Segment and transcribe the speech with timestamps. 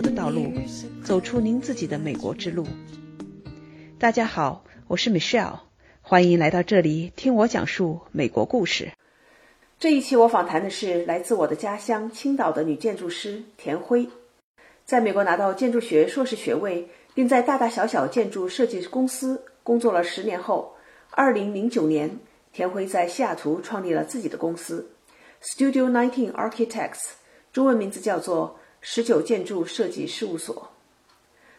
[0.00, 0.52] 的道路，
[1.04, 2.66] 走出您自己的美国之路。
[3.98, 5.58] 大家好，我是 Michelle，
[6.02, 8.92] 欢迎来到这里听我讲述美国故事。
[9.78, 14.08] 这一期我访谈的是来自我的家乡青岛的女建筑师田辉，
[14.84, 20.74] 在美国拿到建筑学硕士学位，并在大大小小建筑设计公司工作了十年后，
[21.10, 22.10] 二零零九年，
[22.52, 24.90] 田辉在西雅图创立了自己的公司
[25.42, 27.10] Studio Nineteen Architects，
[27.52, 30.70] 中文名字叫做十九建筑设计事务所。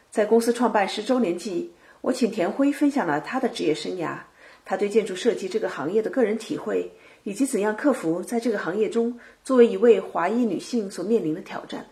[0.10, 4.18] 在公司创办十周年季，我请田辉分享了他的职业生涯，
[4.66, 6.92] 他对建筑设计这个行业的个人体会。
[7.24, 11.86] 以及怎样克服在这个行业中作为一位华裔女性所面临的挑战？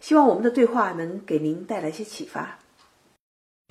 [0.00, 2.58] 希望我们的对话能给您带来些启发。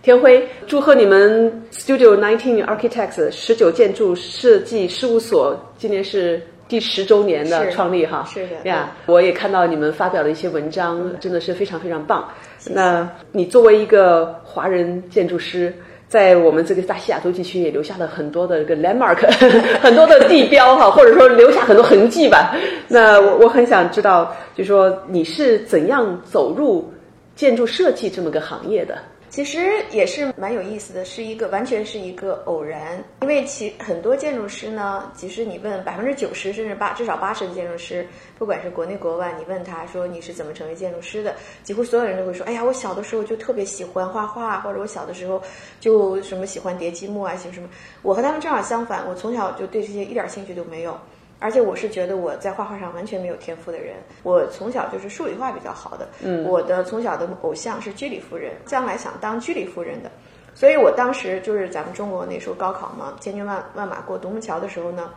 [0.04, 8.28] 田辉，祝贺你们 Studio Nineteen Architects 十九建筑设计事务所今年是第十周年的创立哈。
[8.32, 12.28] 是的呀，我也看到你们发表了一些文章，真的是非常非常棒。
[12.72, 15.74] 那你作为一个华人建筑师。
[16.10, 19.18] 在我们这个大西雅图地区也留下了很多的这个 landmark，
[19.84, 22.56] 很多的地标哈，或者说留下很多痕迹吧。
[22.88, 26.90] 那我我很想知道，就说你是怎样走入
[27.36, 28.98] 建筑设计这么个行业的？
[29.38, 32.98] 其实也是蛮有意思的，是一个完全是一个偶然。
[33.22, 38.04] 因为其很多建筑师呢，其实你问百分之九十甚至八至少八十的建筑师，
[38.40, 45.40] 不管是国内国外，你问他说你是怎么成为建筑师的，几乎所有人都会说：哎呀，我小的时候就特别喜欢画画，或者我小的时候
[45.80, 47.70] 就什么喜欢叠积木啊，喜欢什么。
[48.02, 51.00] 我和他们正好相反，我从小就对这些一点兴趣都没有。
[51.40, 53.94] 而且我是觉得我在画画上完全没有天赋的人，
[54.24, 56.08] 我从小就是数理化比较好的。
[56.24, 60.10] 嗯，我的从小的偶像是居里夫人，将来想当居里夫人的，
[60.56, 65.12] 所以我当时就是咱们中国那时候高考嘛，千军万万马过独木桥的时候呢，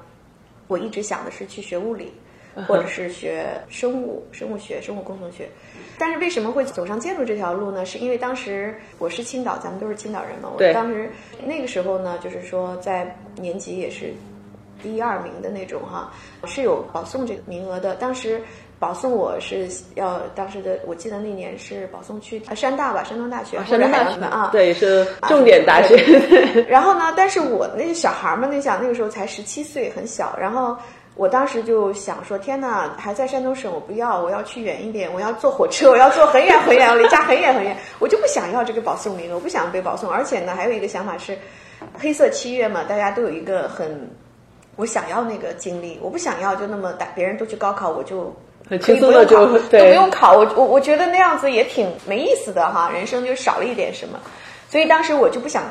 [0.69, 2.13] 我一直想的是去学物理，
[2.69, 5.49] 或者是学生物、生物学、生物工程学。
[5.99, 7.87] 但是为什么会走上建筑这条路呢？
[7.87, 10.51] 是因为当时我是青岛，咱们都是青岛人嘛。
[10.55, 11.11] 我当时
[11.47, 14.13] 那个时候呢，就是说在年级也是。
[14.83, 16.13] 第一二名的那种哈，
[16.47, 17.95] 是有保送这个名额的。
[17.97, 18.43] 当时
[18.79, 25.97] 保送我是要当时的，我记得那年是保送去山大吧，山东大学，山东大学啊，对，是重点大学。
[26.67, 30.35] 然后呢，但是我那些小孩儿们，你想那个时候才十七岁，很小。
[30.41, 30.75] 然后
[31.15, 40.11] 我当时就想说，天呐，还在山东省，我不要，我要去远一点，我要坐火车，我要坐很远很远，我离家很远很远，我就不想要这个保送名额，我不想被保送。
[40.11, 41.37] 而且呢，还有一个想法是，
[41.99, 44.11] 黑色七月嘛，大家都有一个很。
[44.81, 48.35] 我想要那个经历，我不想要就那么大，别人都去高考，我就
[48.67, 50.39] 很轻松的就不用考。
[50.39, 54.19] 我我我觉得那样子也挺没意思的哈，人生就少了一点什么。
[54.71, 55.65] 所以当时我就不想。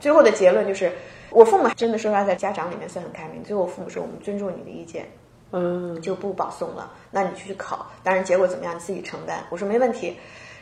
[0.00, 0.92] 最后的结论就是，
[1.30, 3.42] 我父母真的说实话，在家长里面算很开明。
[3.42, 5.06] 最后我父母说，我们尊重你的意见，
[5.52, 6.90] 嗯，就不保送了。
[7.10, 9.42] 那你去考，当然结果怎么样你自己承担。
[9.48, 10.14] 我说没问题。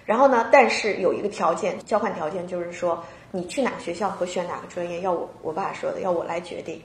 [0.04, 6.80] 然后呢，但是有一个条件，交换条件就是说，你去哪个学校和选哪个专业，要我我爸说的，要我来决定。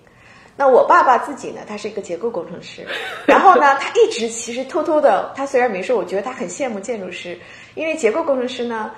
[0.59, 1.61] 那我爸爸自己呢？
[1.65, 2.85] 他是一个结构工程师，
[3.25, 7.39] 然后呢，他一直其实偷偷的，他虽然没说，我觉得他很羡慕建筑师，
[7.75, 8.91] 因为结构工程师呢，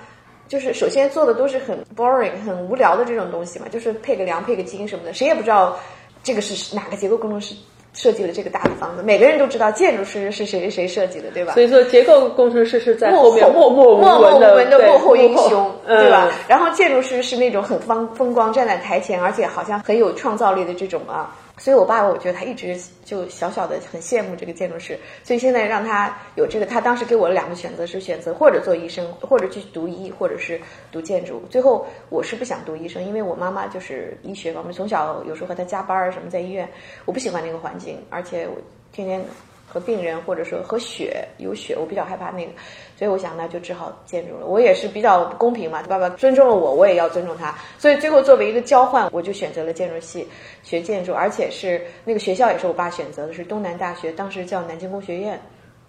[0.48, 5.78] 就是首先做的都是很 boring、很无聊的这种东西嘛，就是配个梁、配个筋什么的，谁也不知道
[6.24, 7.54] 这个是哪个结构工程师
[7.92, 11.52] 设计的这个大的房子，每个人都知道建筑师是谁谁谁设计的，对吧？
[11.54, 16.28] 所以说，结构工程师是在后面默默默默无闻的幕后英雄，对吧？
[16.48, 21.32] 然后建筑师是那种很风风光站在台前，而且好像很有创造力的这种啊。
[21.62, 31.40] 所以，我爸，我觉得他一直就小小的很羡慕这个建筑师，所以现在让他有这个，他当时给我了两个选择，是选择或者做医生，或者去读医，或者是读建筑。
[31.48, 36.68] 最后，我是不想读医生，因为我妈妈就是医学方面，从小有时候和他加班儿什么在医院，
[37.04, 38.56] 我不喜欢那个环境，而且我
[38.90, 39.24] 天天。
[39.72, 42.52] 和病人或者说和血有血，我比较害怕那个，
[42.94, 44.44] 所以我想那就只好建筑了。
[44.44, 47.56] 我也是比较公平嘛，爸爸尊重了我，我也要尊重他。
[47.78, 50.28] 所以最后作为一个交换，我就选择了建筑系
[50.62, 55.40] 学建筑，而且是那个学校也是我爸选择的，是东南大学，当时叫南京工学院。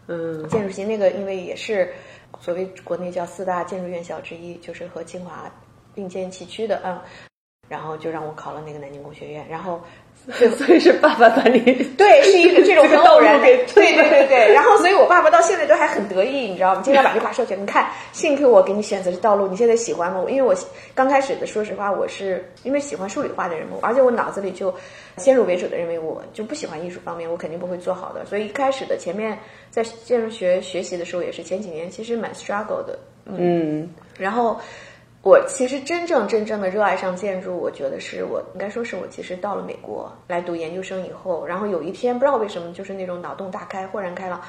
[0.07, 1.93] 嗯，建筑系那个因为也是
[2.39, 5.51] 所谓国内叫四大建筑院校之一，就是和清华
[5.93, 7.03] 并肩齐驱的啊。
[7.67, 9.81] 然后就让我考了那个南京工学院，然后。
[10.57, 11.59] 所以是爸爸把你
[11.97, 13.45] 对，是一个这种很偶然的，
[13.75, 14.51] 对对对对。
[14.55, 16.81] 然后，所以我爸爸到现在都还很得意，你知道吗？
[16.81, 17.59] 经常把这话说起来。
[17.59, 20.23] 你看，幸亏我给你选择的道路，你现在喜欢吗？
[20.29, 20.55] 因为我
[20.95, 24.73] 刚开始的，说实话，我是因为喜欢数理化的人物，而且我脑子里就
[25.17, 28.25] 先入为主的认为我就不喜欢艺术方面，我肯定不会做好的。
[28.25, 29.37] 所以一开始的前面
[29.69, 34.57] 在建筑学学习的时候，也是前几年其实蛮 struggle 的，嗯，然后。
[35.23, 44.41] 我其实真正真正的热爱上建筑，我觉得是我应该说是我其实到了美国来读研究生以后，然后有一天不知道为什么就是那种脑洞大开，豁然开朗，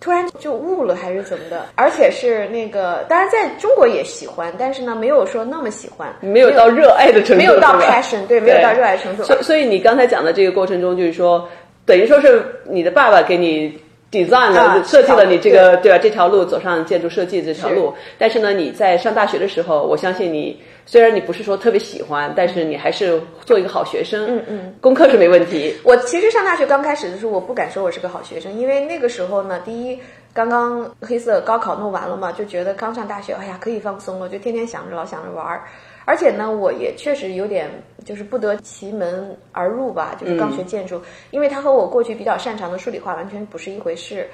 [0.00, 9.24] 突然就悟了还是怎么的，而且是那个，当然在中国也喜欢，但是呢，没有说那么喜欢，没有到热爱的程度，没有到 passion，对，没有到热爱程度。
[9.24, 11.48] 所所以你刚才讲的这个过程中，就是说，
[11.84, 13.76] 等于说是你的爸爸给你
[14.12, 17.94] design 了、啊设计了你这个对吧、这条路走上建筑设计这条路。
[18.18, 25.74] 但是呢，你在上大学的时候，我相信你虽然你不是说特别喜欢，但是你还是做一个好学生，嗯嗯，功课是没问题。
[25.82, 29.98] 我其实上大学刚开始的时候，我不敢说我是个好学生，因为那个时候呢，第一，
[30.34, 35.62] 刚刚黑色高考弄完了嘛，就觉得刚上大学，哎呀，可以放松了，就天天想着老想着玩儿。
[36.04, 37.70] 而且呢，我也确实有点
[38.04, 41.00] 就是不得其门而入吧，就是刚学建筑，
[41.30, 44.28] 因为它和我过去比较擅长的数理化完全不是一回事。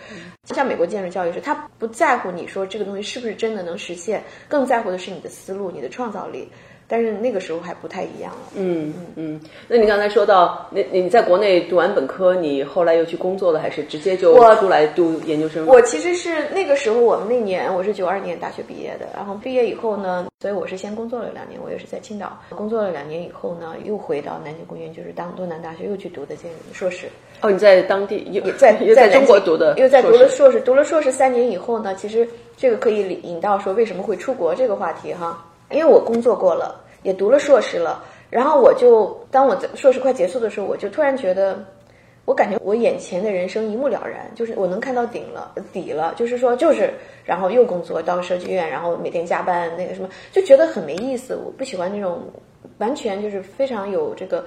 [0.44, 6.50] 像美国建筑教育是，他不在乎你说这个东西是不是真的能实现，更在乎的是你的思路、你的创造力。
[6.88, 8.38] 但是那个时候还不太一样了。
[8.56, 15.66] 嗯嗯，那你刚才说到，那你在国内读完本科，你后来又去工作了，还是直接就我出来读研究生？
[15.66, 27.06] 我其实是那个时候，我们那年我是九二年大学毕业的，然后毕业以后呢，所以我是先工作了两年，我也是在青岛工作了两年以后呢，又回到南京工业，就是当东南大学又去读的这个硕士，
[27.42, 32.26] 哦，你在当地又在又在中国读的，又在读了硕士，读了硕士三年以后呢，其实
[32.56, 41.58] 这个可以引到说为什么会出国这个话题哈，因为我工作过了，也读了硕士了，然后我就当我在硕士快结束的时候，我就突然觉得。
[42.24, 46.92] 我感觉我眼前的人生一目了然，就是我能看到顶了底了，就是说就是，
[47.24, 51.34] 然后又工作到设计院，然后每天加班那个什么，就觉得很没意思。
[51.34, 52.20] 我不喜欢那种
[52.76, 54.44] 完全就是非常有这个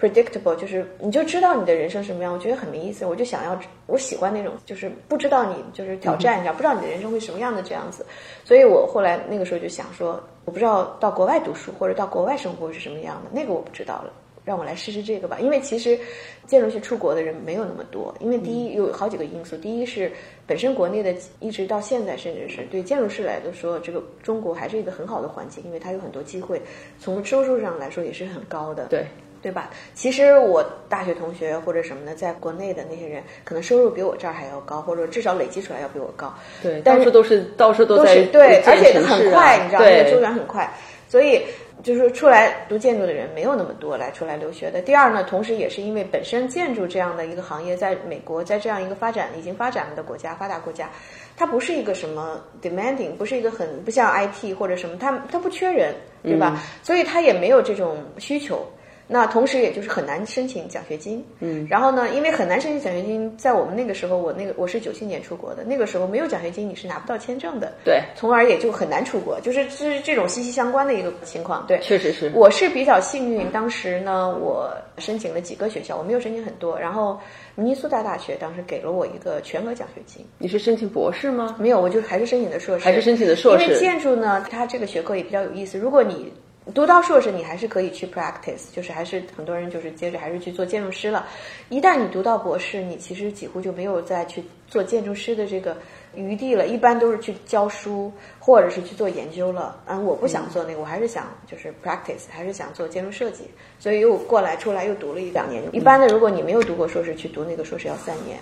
[0.00, 3.06] predictable，就是你就知道你的人生什么样，我觉得很没意思。
[3.06, 8.04] 我就想要，我喜欢那种就是不知道你就是挑战一下，不知道你的人生会什么样的这样子。
[8.44, 14.12] 所以我后来那个时候就想说，我不知道到国外读书或者到国外生活是什么样的，那个我不知道了。
[14.44, 15.98] 让我来试试这个吧，因为其实
[16.46, 20.12] 建筑系出国的人没有那么多，因为第一有好几个因素，第一是
[20.46, 26.60] 本身国内的一直到现在，甚至是对建筑师来说，这个中国还是一个很好的环境，因为它有很多机会，
[27.00, 29.06] 从收入上来说也是很高的，对
[29.44, 29.68] 对吧？
[29.92, 36.32] 其实我大学同学或者什么的，在国内的那些人，可能收入比我这儿还要高，或者至少累积出来要比我高，
[36.62, 40.72] 对，到处都是到处都都在是对，而且很快，你知道，那对个周转很快，
[41.10, 41.42] 所以
[41.82, 44.80] 就是出来读建筑的人没有那么多来出来留学的。
[44.80, 50.88] 第二呢，同时也是因为本身建筑这样的一个行业，在美国，在这样一个发展已经发展了的国家，发达国家，
[51.36, 56.58] 它不是一个什么 demanding，不是一个很不像 IT 或者什么，它它不缺人，对吧？
[56.82, 58.66] 所以它也没有这种需求。
[59.06, 61.22] 那同时，也就是很难申请奖学金。
[61.40, 67.72] 嗯，然后呢，因为很难申请奖学金，在我们那个时候，我那个我是九七年出国的，那个时候没有奖学金，你是拿不到签证的。
[67.84, 71.66] 对，从而也就很难出国，就是这是这种息息相关的一个情况。
[71.66, 72.32] 对，确实是。
[72.34, 77.20] 我是比较幸运，当时呢，我申请了几个学校，我没有申请很多，然后
[77.56, 80.24] 明尼苏达大学当时给了我一个全额奖学金。
[80.38, 81.56] 你是申请博士吗？
[81.58, 85.78] 没有，我就还是申请的硕士，还是申请的硕士因为建筑呢，它这个学科也比较有意思。
[85.78, 86.32] 如果你
[86.74, 91.26] 读到硕士，你还是可以去 practice，就是还是很多人就是接着还是去做建筑师了。
[91.68, 95.76] 一旦你读到博士，你其实几乎就没有再去做建筑师的这个
[96.16, 99.80] 余地了，一般都是去教书或者是去做研究了。
[99.86, 103.44] 嗯，我不想做那个，我还是想就是 practice，还是想做建筑设计，
[103.78, 105.62] 所以又过来出来又读了一两年。
[105.72, 108.36] 一般的，如果你没有读过硕士，去读那个硕士要三年。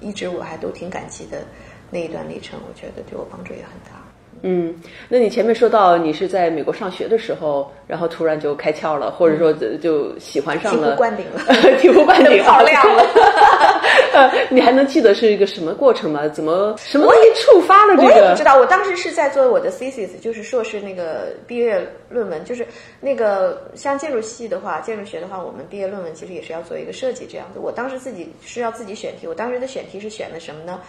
[0.00, 1.44] 一直我还都挺感激的
[1.90, 4.09] 那一段历程，我觉得对我帮助也很大。
[4.42, 4.74] 嗯，
[5.08, 11.40] 那你前面说到你是在美国上学的时候，然后突然就开窍了，或者说就喜欢上了，醍醐灌顶了
[11.80, 13.04] 醍醐灌顶， 好亮了。
[14.12, 16.26] 呃，你还能记得是一个什么过程吗？
[16.28, 18.42] 怎么什么东西触发了这个我也个不知？
[18.42, 22.66] 道，我当时是在做我的 thesis，就是硕士那个毕业论文，就是
[23.00, 27.58] 那个像建筑系的话，建筑学的话，我们毕业论文其实也是要做一个设计这样子。
[27.60, 30.80] 我当时自己是要自己选题，我当时的选题是选的什么呢？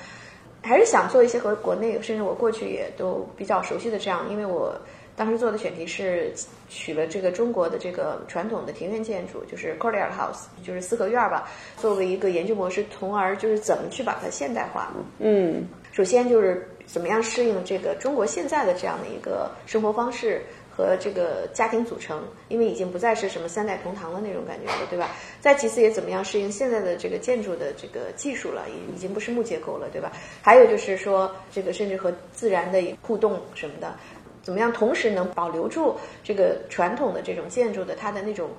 [0.62, 4.75] 还是想做一些和国内甚至我过去也都比较熟悉的这样，因为我
[5.15, 6.32] 当时做的选题是
[6.70, 14.91] 取了这个中国的这个传统的庭院建筑，就是 courtyard house，就是四合院吧，作为一个研究模式，从而就是怎么去把它现代化。
[15.20, 20.41] 嗯首先就是怎么样适应这个中国现在的这样的一个生活方式
[20.81, 25.11] 和这个家庭组成，因为已经不再是什么三代同堂的那种感觉了，对吧？
[25.39, 30.11] 再其次也怎么样适应现在的这个建筑的这个技术了，已已经不是木结构了，对吧？
[30.41, 33.93] 还有就是说这个甚至和自然的互动什么的，
[34.41, 38.50] 怎么样同时能保留住这个传统的这种建筑的它的那种。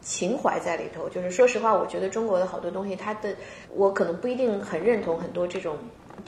[0.00, 3.34] 情怀在里头，就是说实话，我觉得中国的好多东西，它的
[3.74, 5.76] 我可能不一定很认同很多这种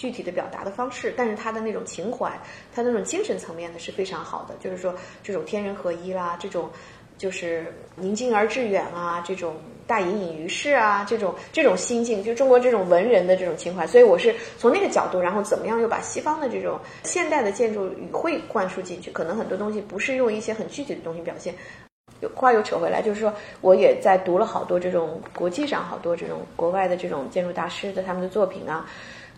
[0.00, 2.32] 具体的表达的方式，但是他的那种情怀，
[2.74, 4.54] 他那种精神层面的是非常好的。
[4.58, 6.70] 就是说这种天人合一啦，这种
[7.18, 7.66] 就是
[7.96, 13.86] 宁静而致远啊，这种大隐隐于市啊，这种这种心境，就中国这种文人的这种情怀。
[13.86, 19.10] 所以我是从那个角度，然后怎么样又把西方的这种现代的建筑语汇灌输进去？
[19.10, 21.54] 可能很多东西不是用一些很具体的东西表现。
[22.20, 23.30] 有话又扯回来，就是说，
[23.60, 28.86] 我也在读了好多这种国际上好多这种国外的这种建筑大师的他们的作品啊。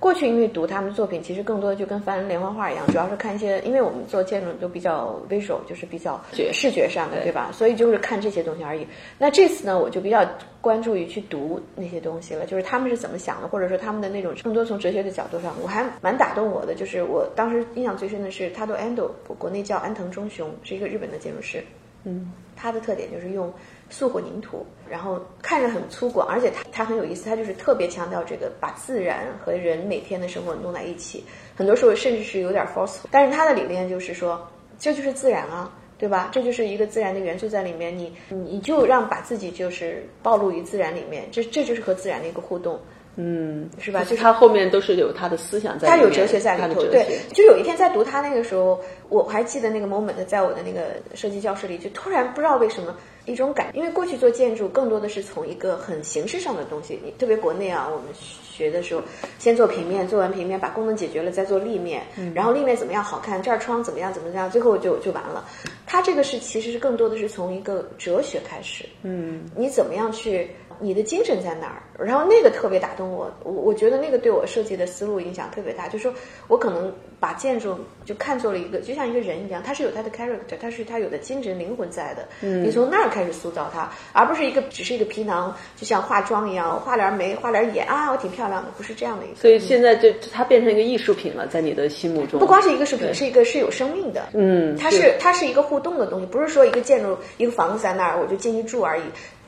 [0.03, 6.21] 过去因为读他们的作品，其实更多的就跟翻连环画一样，主要是看一些，因为我们做建筑都比较 visual，就是比较
[6.53, 7.51] 视觉上的，对吧？
[7.53, 8.85] 所以就是看这些东西而已。
[9.17, 10.29] 那这次呢，我就比较
[10.61, 16.75] 关注于去读那些东西了，就是他们是怎么想的，或者说他们的那种更多从哲学的角度上，我还蛮打动我的。
[16.75, 21.63] 就是我当时印象最深的是他的 Ando，国内叫安藤忠雄，是一个日本的建筑师。
[22.05, 23.53] 嗯，它的特点就是用
[23.89, 32.99] 素混凝土，然后看着很粗犷，而且它它很有意思，它就是特别强调这个把自然和人每天的生活弄在一起，很多时候甚至是有点 force，。
[33.11, 34.45] 但是它的理念就是说，
[34.79, 36.29] 这就是自然啊，对吧？
[36.33, 42.81] 这就是一个自然的元素在里面，你你就让把自己就是暴露于自然里面，这这就是和自然的一个互动。
[43.17, 44.03] 嗯，是吧？
[44.05, 46.83] 就是他后面都是有他的思想在，他有哲学在里头。
[46.85, 59.03] 对，就有一天在读他那个时候，我还记得那个 moment，在我的那个设计教室里，就突然不知道为什么一种感，因为过去做建筑更多的是从一个很形式上的东西，你特别国内啊，我们学的时候
[59.39, 62.03] 先做平面，做完平面把功能解决了，再做立面，
[62.35, 65.45] 然后立面怎么样好看，这儿窗怎么样怎么样，最后就就完了。
[65.87, 70.49] 他这个是其实是更多的是从一个哲学开始，嗯，你怎么样去？
[70.81, 71.83] 你的精神在哪儿？
[72.05, 75.89] 然后那个特别打动我，我我觉得那个对我设计的思路影响特别大。
[75.89, 76.15] 就是说
[76.49, 82.27] 我可能把建筑就看作了一个，就像一个人一样，它是有它的 character，它是它有的精神灵魂在的。
[82.41, 89.37] 嗯，你从那儿开始塑造它，而不是一个只是一个皮囊，就像化妆一样，画点眉，画点眼啊，我挺漂亮的，不是这样的一个。
[89.37, 92.41] 所以现在就它变成一个艺术品了，在你的心目中。
[92.41, 94.29] 不光是一个艺术品，是一个是有生命的。
[94.33, 99.03] 嗯，它是它是一个互动的东西，不是说一个建筑一个房子在那儿我就进去住而已。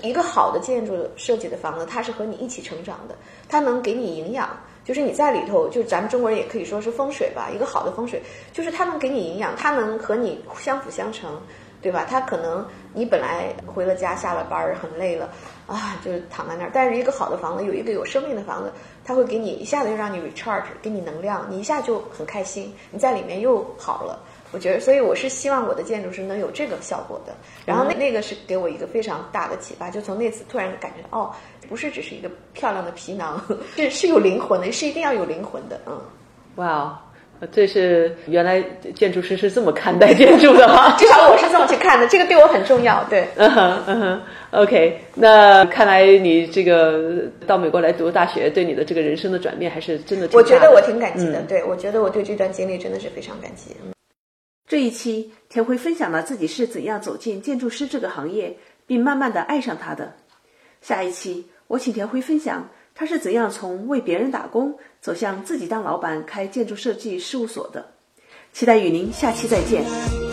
[0.04, 3.16] 一个好的建筑设计的房子，它是和你一起成长的，
[3.48, 4.48] 它能给你营养。
[4.84, 7.48] 就是你在里头，就咱们中国人也可以说是风水吧。
[7.50, 11.40] 一个好的风水，就是它能给你营养，它能和你相辅相成，
[11.80, 12.06] 对吧？
[12.06, 15.30] 它可能你本来回了家，下了班儿很累了
[15.66, 16.70] 啊，就是躺在那儿。
[16.70, 18.70] 但是一个好的房子，有一个有生命的房子，
[19.06, 24.20] 它会给你一下子就让你 recharge，给你能量，你一下就很开心，你在里面又好了。
[24.54, 27.34] 我觉得，所以我是希望我的建筑师能有这个效果的。
[27.66, 31.30] 然后那那个是给我一个非常大的启发，就从那次突然感觉到，哦，
[31.68, 33.44] 不是只是一个漂亮的皮囊，
[33.74, 35.80] 是是有灵魂的，是一定要有灵魂的。
[35.86, 36.00] 嗯，
[36.54, 36.98] 哇哦，
[37.50, 38.62] 这是原来
[38.94, 40.94] 建筑师是这么看待建筑的吗？
[40.96, 43.02] 至少我是这么去看的，这个对我很重要。
[43.10, 50.28] 对，嗯哼嗯哼，OK，那看来你这个到美国来读大学，对你的这个人生的转变还是真的。
[50.32, 53.74] 我觉得我挺感激的，对我觉得我对这段经历真的是非常感激。
[54.66, 58.56] 这一期，田辉分享了自己是怎样走进建筑师这个行业，
[58.86, 60.16] 并慢慢的爱上他的。
[60.80, 67.92] 下一期，我请田辉分享他是怎样从为别人打工走向自己当老板开建筑设计事务所的。
[68.52, 70.23] 期待与您下期再见。